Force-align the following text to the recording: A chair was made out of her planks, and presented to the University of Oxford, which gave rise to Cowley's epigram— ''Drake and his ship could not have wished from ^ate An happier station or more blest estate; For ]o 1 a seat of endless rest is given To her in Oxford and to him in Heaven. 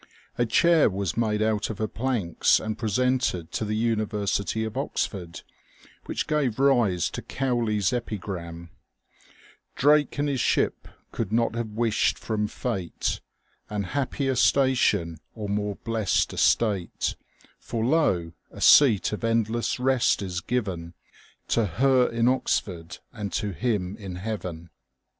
A 0.35 0.47
chair 0.47 0.89
was 0.89 1.15
made 1.15 1.43
out 1.43 1.69
of 1.69 1.77
her 1.77 1.87
planks, 1.87 2.59
and 2.59 2.75
presented 2.75 3.51
to 3.51 3.63
the 3.63 3.75
University 3.75 4.63
of 4.63 4.75
Oxford, 4.75 5.41
which 6.05 6.25
gave 6.25 6.57
rise 6.57 7.07
to 7.11 7.21
Cowley's 7.21 7.93
epigram— 7.93 8.71
''Drake 9.77 10.17
and 10.17 10.27
his 10.27 10.39
ship 10.39 10.87
could 11.11 11.31
not 11.31 11.53
have 11.55 11.73
wished 11.77 12.17
from 12.17 12.47
^ate 12.47 13.19
An 13.69 13.83
happier 13.93 14.33
station 14.33 15.19
or 15.35 15.47
more 15.47 15.75
blest 15.83 16.33
estate; 16.33 17.15
For 17.59 17.83
]o 17.85 18.11
1 18.21 18.33
a 18.49 18.59
seat 18.59 19.13
of 19.13 19.23
endless 19.23 19.79
rest 19.79 20.23
is 20.23 20.41
given 20.41 20.95
To 21.49 21.67
her 21.67 22.09
in 22.09 22.27
Oxford 22.27 22.97
and 23.13 23.31
to 23.33 23.51
him 23.51 23.95
in 23.97 24.15
Heaven. 24.15 24.71